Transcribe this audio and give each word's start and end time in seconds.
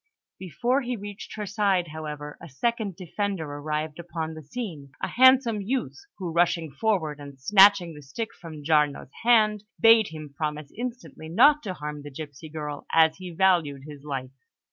Before 0.39 0.81
he 0.81 0.95
reached 0.95 1.35
her 1.35 1.45
side, 1.45 1.89
however, 1.89 2.35
a 2.41 2.49
second 2.49 2.95
defender 2.95 3.45
arrived 3.45 3.99
upon 3.99 4.33
the 4.33 4.41
scene: 4.41 4.89
a 4.99 5.07
handsome 5.07 5.61
youth, 5.61 5.99
who, 6.17 6.31
rushing 6.31 6.71
forward 6.71 7.19
and 7.19 7.39
snatching 7.39 7.93
the 7.93 8.01
stick 8.01 8.29
from 8.33 8.63
Giarno's 8.63 9.11
hand, 9.21 9.63
bade 9.79 10.07
him 10.07 10.33
promise 10.35 10.71
instantly 10.75 11.29
not 11.29 11.61
to 11.61 11.75
harm 11.75 12.01
the 12.01 12.09
gipsy 12.09 12.49
girl, 12.49 12.87
as 12.91 13.17
he 13.17 13.29
valued 13.29 13.83
his 13.87 14.03
life. 14.03 14.31